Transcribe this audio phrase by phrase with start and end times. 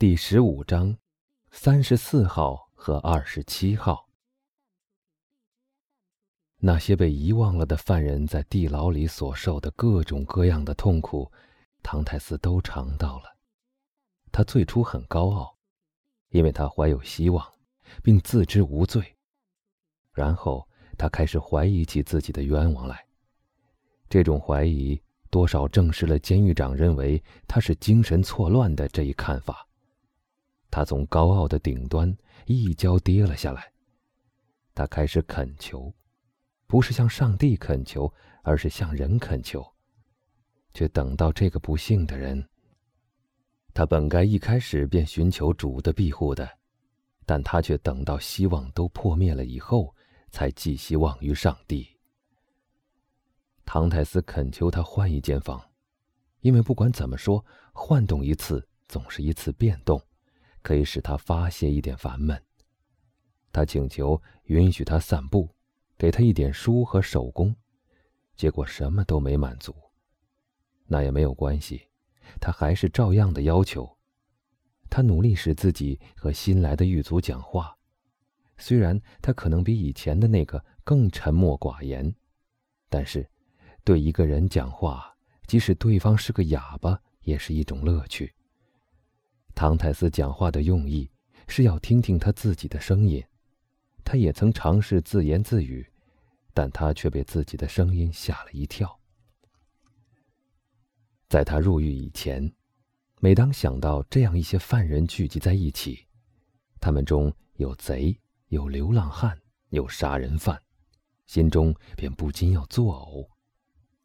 [0.00, 0.96] 第十五章，
[1.50, 4.08] 三十四号和二十七号。
[6.58, 11.28] 那些被遗忘了的犯人在地牢里所受的各种各样的痛苦，
[11.82, 13.36] 唐泰斯都尝到了。
[14.30, 15.56] 他最初很高傲，
[16.28, 17.44] 因为他怀有希望，
[18.00, 19.16] 并自知无罪。
[20.12, 20.64] 然后
[20.96, 23.04] 他开始怀疑起自己的冤枉来。
[24.08, 29.67] 这种怀疑多少证实了监狱长认为他是精神错乱的这一看法。
[30.70, 33.72] 他从高傲的顶端一跤跌了下来。
[34.74, 35.92] 他开始恳求，
[36.66, 39.66] 不是向上帝恳求，而是向人恳求，
[40.72, 42.48] 却等到这个不幸的人。
[43.74, 46.48] 他本该一开始便寻求主的庇护的，
[47.26, 49.94] 但他却等到希望都破灭了以后，
[50.30, 51.88] 才寄希望于上帝。
[53.64, 55.62] 唐泰斯恳求他换一间房，
[56.40, 60.00] 因为不管怎么说，换动一次总是一次变动。
[60.62, 62.40] 可以使他发泄一点烦闷。
[63.52, 65.48] 他请求允许他散步，
[65.96, 67.54] 给他一点书和手工，
[68.36, 69.74] 结果什么都没满足。
[70.86, 71.88] 那也没有关系，
[72.40, 73.96] 他还是照样的要求。
[74.90, 77.76] 他努力使自己和新来的狱卒讲话，
[78.56, 82.14] 虽然他可能比以前的那个更沉默寡言，
[82.88, 83.28] 但是
[83.84, 85.14] 对一个人讲话，
[85.46, 88.34] 即使对方是个哑巴，也是一种乐趣。
[89.58, 91.10] 唐泰斯讲话的用意
[91.48, 93.20] 是要听听他自己的声音，
[94.04, 95.84] 他也曾尝试自言自语，
[96.54, 99.00] 但他却被自己的声音吓了一跳。
[101.28, 102.54] 在他入狱以前，
[103.18, 106.06] 每当想到这样一些犯人聚集在一起，
[106.80, 108.16] 他们中有贼，
[108.50, 109.36] 有流浪汉，
[109.70, 110.62] 有杀人犯，
[111.26, 113.28] 心中便不禁要作呕。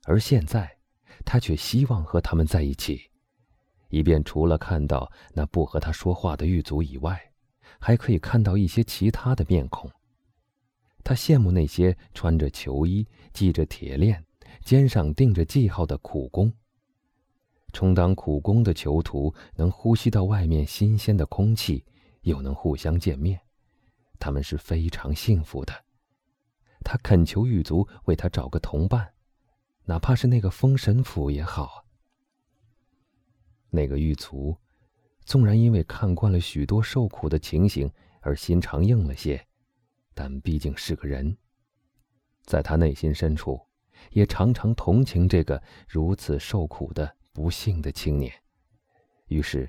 [0.05, 0.79] 而现在，
[1.23, 3.11] 他却希望和他们在一起。
[3.93, 7.31] 以便除了看到那不和他说话的狱卒以外，
[7.77, 9.87] 还可以看到一些其他的面孔。
[11.03, 14.25] 他羡慕那些穿着囚衣、系着铁链、
[14.65, 16.51] 肩上钉着记号的苦工。
[17.71, 21.85] 充当苦工的囚徒能呼吸到外面新鲜的空气，
[22.21, 23.39] 又能互相见面，
[24.17, 25.71] 他们是非常幸福的。
[26.83, 29.13] 他恳求狱卒为他找个同伴，
[29.85, 31.82] 哪怕是那个封神府也好。
[33.75, 34.55] 那个狱卒，
[35.25, 37.91] 纵然因为看惯了许多受苦的情形
[38.21, 39.43] 而心肠硬了些，
[40.13, 41.35] 但毕竟是个人，
[42.45, 43.59] 在他内心深处，
[44.11, 48.31] 也常常同情这个如此受苦的不幸的青年。
[49.25, 49.67] 于是，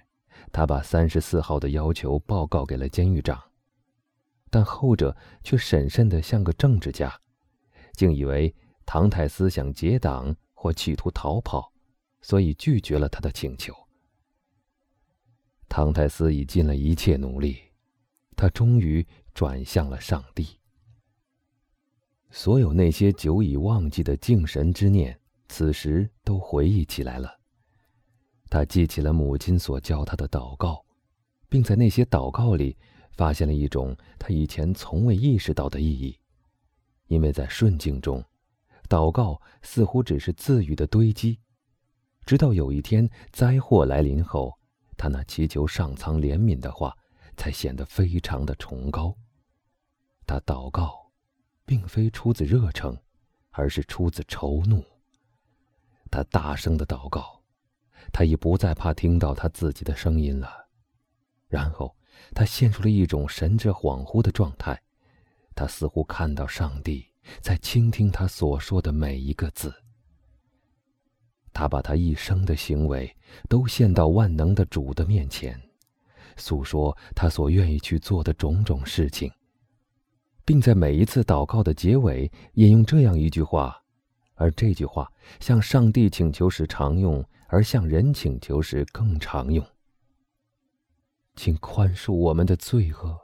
[0.53, 3.42] 他把三十四号的要求报告给了监狱长，
[4.50, 7.19] 但后者却审慎的像个政治家，
[7.94, 8.54] 竟以为
[8.84, 11.72] 唐太斯想结党或企图逃跑，
[12.21, 13.75] 所以拒绝了他的请求。
[15.77, 17.59] 唐泰斯已尽了一切努力，
[18.37, 19.05] 他终于
[19.35, 20.47] 转向了上帝。
[22.31, 25.19] 所有那些久已忘记的敬神之念，
[25.49, 27.41] 此时都回忆起来了。
[28.49, 30.81] 他记起了母亲所教他的祷告，
[31.49, 32.77] 并在那些祷告里
[33.17, 36.17] 发现了一种他以前从未意识到的意义。
[37.09, 38.25] 因为在顺境中，
[38.89, 41.41] 祷告似乎只是自语的堆积，
[42.25, 44.57] 直到有一天灾祸来临后。
[44.97, 46.97] 他那祈求上苍怜悯的话，
[47.37, 49.16] 才显得非常的崇高。
[50.27, 51.10] 他祷告，
[51.66, 52.97] 并非出自热诚，
[53.50, 54.83] 而是出自愁怒。
[56.10, 57.43] 他大声的祷告，
[58.12, 60.66] 他已不再怕听到他自己的声音了。
[61.49, 61.94] 然后，
[62.34, 64.81] 他陷入了一种神志恍惚的状态，
[65.54, 67.06] 他似乎看到上帝
[67.41, 69.84] 在倾听他所说的每一个字。
[71.54, 73.16] 他把他一生的行为
[73.48, 75.59] 都献到万能的主的面前，
[76.37, 79.31] 诉说他所愿意去做的种种事情，
[80.44, 83.81] 并在每一次祷告的结尾引用这样一句话，
[84.34, 89.65] 而这句话向上帝请求时常用，而向人请求时更常用。
[91.36, 93.16] 请宽恕我们的罪恶，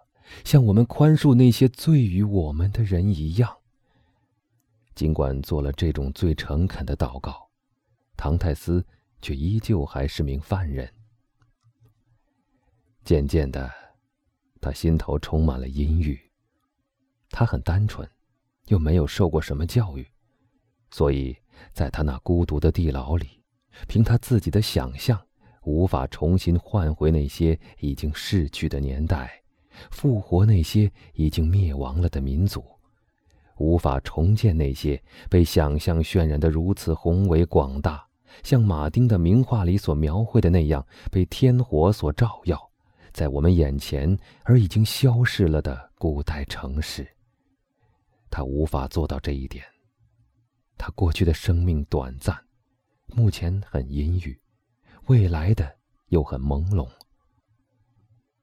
[0.44, 3.56] 像我们宽恕那些罪于我们的人一样。
[4.94, 7.49] 尽管做了这种最诚恳的祷告。
[8.20, 8.84] 唐泰斯
[9.22, 10.86] 却依旧还是名犯人。
[13.02, 13.72] 渐渐的，
[14.60, 16.20] 他心头充满了阴郁。
[17.30, 18.06] 他很单纯，
[18.66, 20.06] 又没有受过什么教育，
[20.90, 21.34] 所以
[21.72, 23.42] 在他那孤独的地牢里，
[23.88, 25.18] 凭他自己的想象，
[25.62, 29.42] 无法重新换回那些已经逝去的年代，
[29.90, 32.62] 复活那些已经灭亡了的民族。
[33.56, 38.06] 无法重建那些被想象渲染的如此宏伟广大。
[38.42, 42.70] 像马丁的名画里所描绘的那样，被天火所照耀，
[43.12, 47.06] 在我们眼前而已经消逝了的古代城市。
[48.30, 49.64] 他无法做到这一点。
[50.78, 52.38] 他过去的生命短暂，
[53.06, 54.40] 目前很阴郁，
[55.08, 55.70] 未来的
[56.08, 56.88] 又很朦胧。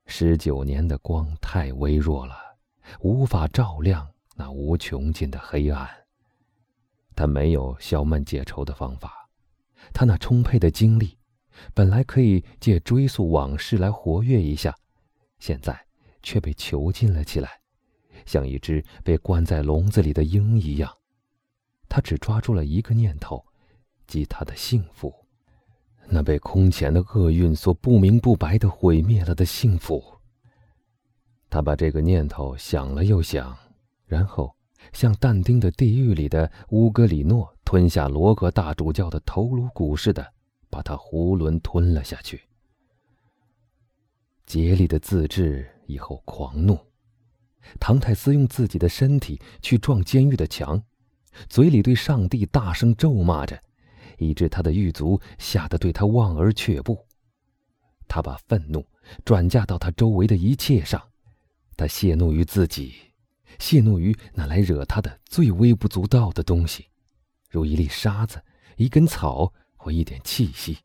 [0.06, 2.38] 十九年的光太微弱了，
[3.00, 5.90] 无法照亮那无穷尽的黑暗。
[7.16, 9.17] 他没有消闷解愁的方法，
[9.94, 11.18] 他那充沛的精力，
[11.74, 14.76] 本来可以借追溯往事来活跃一下，
[15.40, 15.80] 现在
[16.22, 17.50] 却被囚禁了起来，
[18.26, 20.92] 像一只被关在笼子里的鹰一样。
[21.90, 23.44] 他只抓住了一个念头，
[24.06, 25.14] 即他的幸福，
[26.08, 30.04] 那被空前的厄运所不明不白的毁灭了的幸福。
[31.50, 33.58] 他把这个念头想了又想，
[34.06, 34.54] 然后。
[34.94, 40.26] 像但丁的地狱里的乌格里诺吞下罗格大主教的头颅骨似的，
[40.70, 42.44] 把他囫囵吞了下去。
[44.46, 46.80] 竭力的自制以后狂怒，
[47.78, 50.82] 唐泰斯用自己的身体去撞监狱的墙，
[51.50, 53.62] 嘴里对上帝大声咒骂着，
[54.18, 57.06] 以致他的狱卒吓得对他望而却步。
[58.08, 58.88] 他把愤怒
[59.26, 61.06] 转嫁到他周围的一切上，
[61.76, 62.96] 他泄怒于自己。
[63.60, 66.86] 泄怒于那来惹他的最微不足道的东西，
[67.58, 68.40] 如一粒沙子、
[68.76, 70.78] 一根草或一点气息。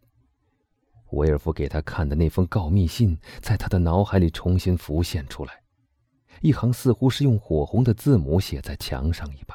[1.10, 5.62] 威尔夫给他看的那封告密信，在他的脑海里重新浮现出来，
[6.40, 9.54] 一行似乎是用火红的字母写在墙上一般。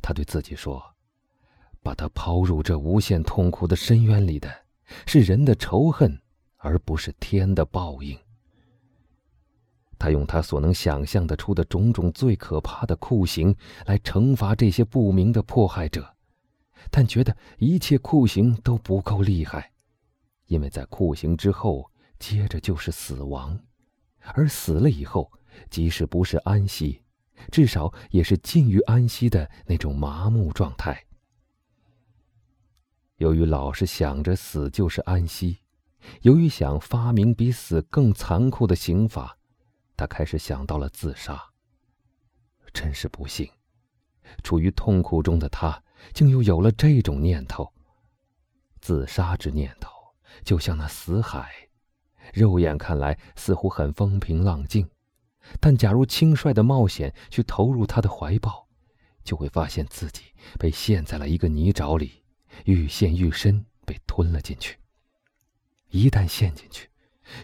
[0.00, 0.82] 他对自己说
[1.84, 4.50] ：“把他抛入这无限痛苦的深渊里的，
[5.06, 6.18] 是人的仇恨，
[6.56, 8.18] 而不是天的报应。”
[9.98, 13.54] 他用他所能想象得出的种种最可怕的酷刑
[13.86, 16.14] 来惩罚这些不明的迫害者，
[16.90, 19.72] 但觉得一切酷刑都不够厉害，
[20.46, 23.58] 因为在酷刑之后接着就是死亡，
[24.34, 25.32] 而死了以后，
[25.70, 27.02] 即使不是安息，
[27.50, 31.04] 至少也是近于安息的那种麻木状态。
[33.16, 35.58] 由于老是想着死就是安息，
[36.20, 39.38] 由于想发明比死更残酷的刑法。
[39.96, 41.42] 他开始想到了自杀。
[42.72, 43.50] 真是不幸，
[44.42, 45.82] 处于痛苦中的他，
[46.12, 47.72] 竟又有了这种念头。
[48.80, 49.90] 自杀之念头，
[50.44, 51.50] 就像那死海，
[52.34, 54.88] 肉眼看来似乎很风平浪静，
[55.58, 58.68] 但假如轻率的冒险去投入他的怀抱，
[59.24, 60.22] 就会发现自己
[60.58, 62.22] 被陷在了一个泥沼里，
[62.64, 64.78] 愈陷愈深，被吞了进去。
[65.88, 66.88] 一旦陷进去，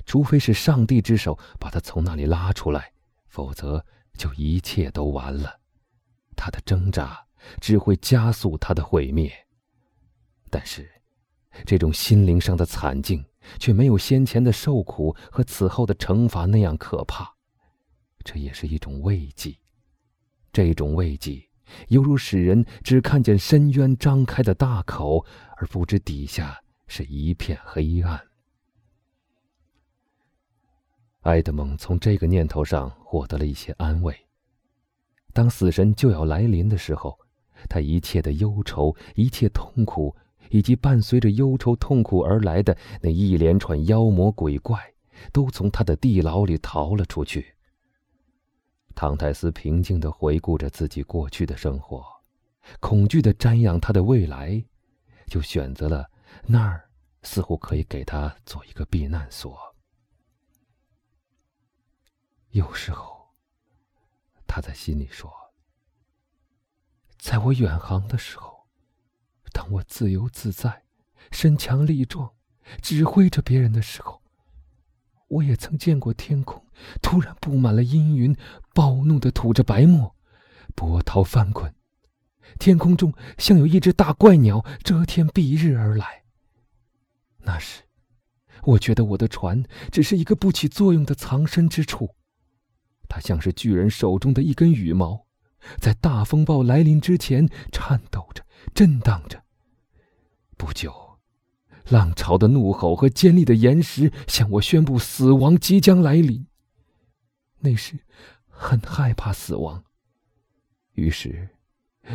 [0.04, 2.92] 除非是上帝之手把他从那里拉出来，
[3.26, 3.84] 否则
[4.16, 5.60] 就一切都完了。
[6.36, 7.26] 他的挣扎
[7.60, 9.32] 只会加速他的毁灭。
[10.50, 10.90] 但是，
[11.64, 13.24] 这种心灵上的惨境
[13.58, 17.34] 却没有先前的受苦和此后的惩罚那样可怕。
[18.24, 19.56] 这也是一种慰藉。
[20.52, 21.48] 这种慰藉，
[21.88, 25.24] 犹如使人只看见深渊张开的大口，
[25.56, 28.31] 而不知底下是一片黑暗。
[31.22, 34.14] 埃德蒙从这个念头上获得了一些安慰。
[35.32, 37.18] 当死神就要来临的时候，
[37.68, 40.14] 他一切的忧愁、一切痛苦，
[40.50, 44.78] 以及伴随着忧愁痛苦而来的那一连串妖魔鬼怪，
[45.32, 47.54] 都从他的地牢里逃了出去。
[48.94, 52.04] 唐泰斯平静地回顾着自己过去的生活，
[52.80, 54.62] 恐惧地瞻仰他的未来，
[55.28, 56.10] 就选择了
[56.46, 56.90] 那儿，
[57.22, 59.71] 似乎可以给他做一个避难所。
[62.52, 63.30] 有时候，
[64.46, 65.32] 他在心里说
[67.18, 68.66] ：“在我远航的时候，
[69.54, 70.84] 当我自由自在、
[71.30, 72.34] 身强力壮，
[72.82, 74.20] 指挥着别人的时候，
[75.28, 76.62] 我也曾见过天空
[77.00, 78.36] 突然布满了阴云，
[78.74, 80.14] 暴怒的吐着白沫，
[80.74, 81.74] 波涛翻滚，
[82.58, 86.24] 天空中像有一只大怪鸟遮天蔽日而来。
[87.38, 87.84] 那时，
[88.64, 92.14] 我觉得我的船只是一个不起作用的藏身之处。”
[93.14, 95.26] 它像是巨人手中的一根羽毛，
[95.78, 98.42] 在大风暴来临之前颤抖着、
[98.72, 99.44] 震荡着。
[100.56, 101.18] 不久，
[101.90, 106.46] 浪潮的怒吼和尖利的岩石向我宣布死亡即将来临。
[107.58, 107.98] 那时，
[108.48, 109.84] 很害怕死亡，
[110.94, 111.50] 于是，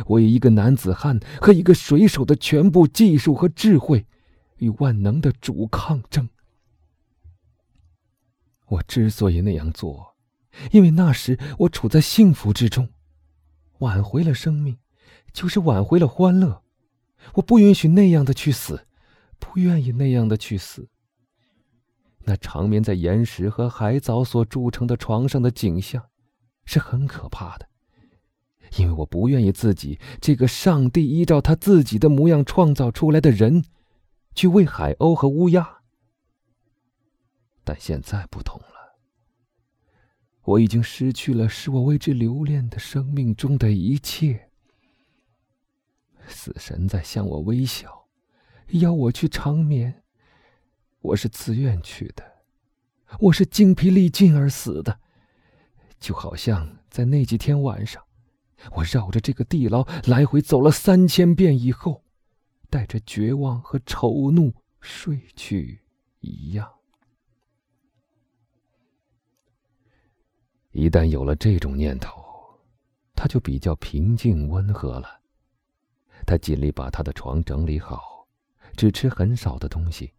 [0.04, 4.04] 我以一个男子汉和一个水手的全部技术和智慧，
[4.56, 6.28] 与万能的主抗争。
[8.66, 10.17] 我之所以那样做。
[10.72, 12.88] 因为那时我处在幸福之中，
[13.78, 14.78] 挽回了生命，
[15.32, 16.62] 就是挽回了欢乐。
[17.34, 18.86] 我不允许那样的去死，
[19.38, 20.88] 不愿意那样的去死。
[22.24, 26.04] 那长眠在岩石和海藻所铸成的床上的景象，
[26.64, 27.66] 是很可怕的。
[28.76, 33.64] 因为我不愿意自己这个上帝依照他自己的模样创造出来的人，
[34.34, 35.78] 去喂海鸥和乌鸦。
[37.64, 38.77] 但现在不同了，
[40.48, 44.48] 我已经失去了使我为之留恋的生命中的一切。
[46.26, 48.06] 死神在向我微笑，
[48.68, 50.02] 邀我去长眠。
[51.00, 52.24] 我是自愿去的，
[53.20, 54.98] 我是精疲力尽而死的，
[56.00, 58.02] 就好像在那几天晚上。
[58.72, 62.02] 我绕着这个地牢来回走了三千遍以后，
[62.70, 65.82] 带着绝望和丑怒睡去
[66.20, 66.77] 一样。
[70.72, 72.22] 一旦有了这种念头，
[73.14, 75.20] 他就比较平静温和了。
[76.26, 78.26] 他尽力把他的床整理好，
[78.76, 80.12] 只吃很少的东西，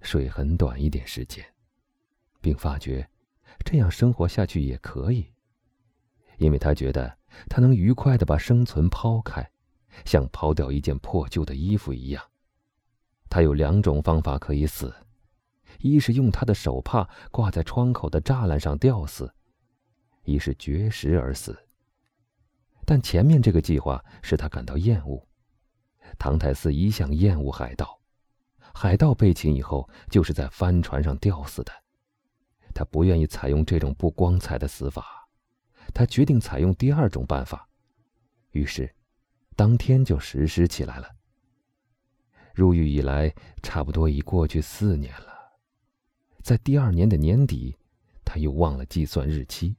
[0.00, 1.44] 睡很短一点时间，
[2.40, 3.08] 并发觉
[3.64, 5.26] 这样生活下去也可以，
[6.38, 7.16] 因为他觉得。
[7.50, 9.46] 他能愉快的把生存抛开，
[10.06, 12.24] 像抛掉一件破旧的衣服一样。
[13.28, 14.94] 他有两种方法可以死：
[15.80, 19.26] 一是用他的手帕挂在窗口的栅栏上吊死；
[20.26, 21.58] 已是绝食而死。
[22.84, 25.26] 但前面这个计划使他感到厌恶。
[26.18, 27.98] 唐太斯一向厌恶海盗，
[28.72, 31.72] 海盗被擒以后就是在帆船上吊死的。
[32.74, 35.26] 他不愿意采用这种不光彩的死法。
[35.94, 37.68] 他决定采用第二种办法，
[38.50, 38.94] 于是，
[39.54, 41.10] 当天就实施起来了。
[42.54, 45.34] 入狱以来，差不多已过去四年了。
[46.42, 47.76] 在第二年的年底，
[48.24, 49.76] 他又忘了计算日期，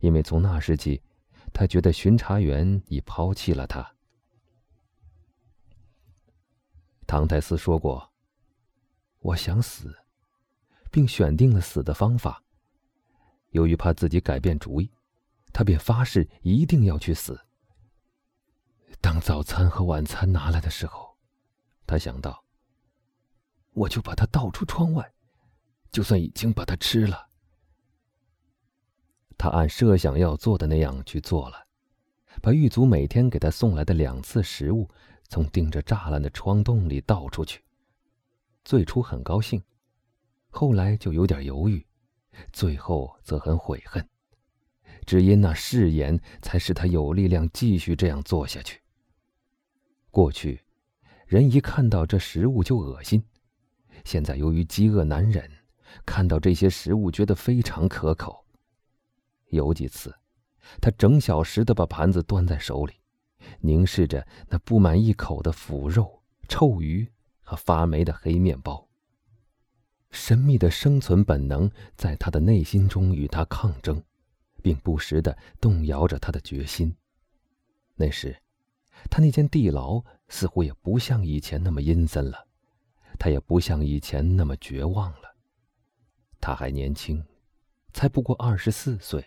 [0.00, 1.02] 因为从那时起，
[1.52, 3.94] 他觉得巡查员已抛弃了他。
[7.06, 8.12] 唐泰斯说过
[9.20, 9.96] ：“我想死，
[10.90, 12.42] 并选定了死的方法。
[13.50, 14.90] 由于怕自己改变主意。”
[15.50, 17.40] 他便发誓一定要去死。
[19.00, 21.16] 当早餐和晚餐拿来的时候，
[21.86, 22.44] 他想到
[23.72, 25.12] ：“我就把它倒出窗外，
[25.90, 27.27] 就算已经把它吃了。”
[29.38, 31.56] 他按设想要做的那样去做了，
[32.42, 34.88] 把狱卒每天给他送来的两次食物
[35.28, 37.62] 从钉着栅栏的窗洞里倒出去。
[38.64, 39.62] 最初很高兴，
[40.50, 41.86] 后来就有点犹豫，
[42.52, 44.06] 最后则很悔恨。
[45.06, 48.82] 只因那誓言，才使他有力量继续这样做下去。
[50.10, 50.60] 过去，
[51.26, 53.20] 人一看到这食物就恶心；
[54.04, 55.48] 现在由于饥饿难忍，
[56.04, 58.44] 看到这些食物觉得非常可口。
[59.50, 60.14] 有几次，
[60.80, 62.94] 他整小时的把盘子端在手里，
[63.60, 67.10] 凝视着那布满一口的腐肉、臭鱼
[67.42, 68.88] 和发霉的黑面包。
[70.10, 74.02] 神秘的生存本能在他的内心中与他抗争。
[74.60, 76.94] 并不时的动摇着他的决心。
[77.94, 78.36] 那时，
[79.08, 82.46] 他那间地牢似乎也不像以前那么阴森了，
[83.20, 85.36] 他也不像以前那么绝望了。
[86.40, 87.24] 他还年轻，
[87.92, 89.24] 才不过二十四岁，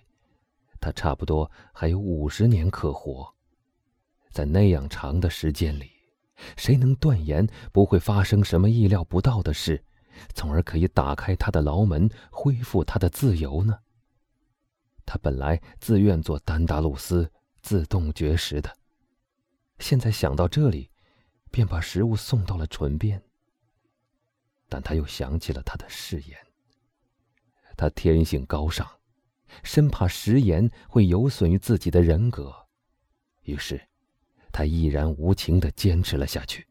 [0.81, 3.33] 他差不多还有五十年可活。
[4.31, 5.91] 在那样长的时间里，
[6.57, 9.83] 谁能断言不会发生什么意料不到的事，
[10.33, 13.79] 从而可以打开他的牢门，恢复他的自由呢？
[15.05, 18.73] 他本来自愿做丹达鲁斯自动绝食的，
[19.79, 20.89] 现在想到这里，
[21.51, 23.21] 便把食物送到了唇边。
[24.69, 26.37] 但他又想起了他的誓言。
[27.75, 28.89] 他天性高尚，
[29.63, 32.53] 生怕食言会有损于自己的人格，
[33.43, 33.81] 于是，
[34.51, 36.67] 他毅然无情的坚持了下去，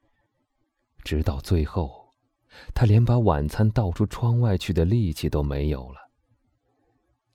[1.04, 2.14] 直到最后，
[2.74, 6.10] 他连把晚餐倒出窗外去的力气都没有了。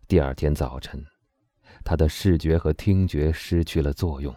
[0.08, 1.04] 第二天早晨，
[1.84, 4.36] 他的视觉和听觉失去了作用，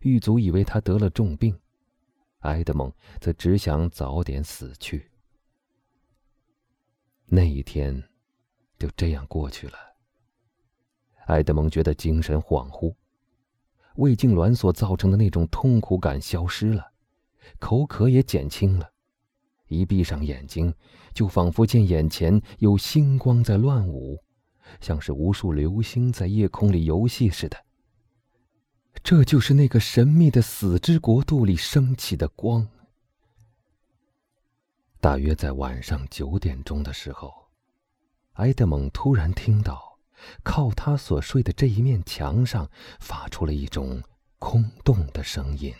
[0.00, 1.58] 狱卒以为他得了重病，
[2.40, 5.10] 埃德蒙则只想早点死去。
[7.26, 8.02] 那一天
[8.78, 9.87] 就这样过去了。
[11.28, 12.94] 埃德蒙觉得精神恍惚，
[13.96, 16.92] 胃痉挛所造成的那种痛苦感消失了，
[17.58, 18.90] 口渴也减轻了，
[19.68, 20.74] 一闭上眼睛，
[21.14, 24.22] 就仿佛见眼前有星光在乱舞。
[24.82, 27.56] 像是无数流星在夜空里游戏似的。
[29.02, 32.68] 这就是那个神秘的死之国度里升起的光。
[35.00, 37.32] 大约在晚上九点钟的时候，
[38.34, 39.87] 埃德蒙突然听到，
[40.42, 42.70] 靠他所睡的这一面墙上
[43.00, 44.02] 发出了一种
[44.38, 45.74] 空洞的声音。